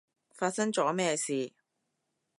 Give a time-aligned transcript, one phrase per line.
[0.31, 1.51] 發生咗咩事？